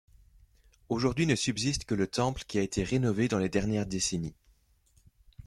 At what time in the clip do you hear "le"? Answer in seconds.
1.93-2.07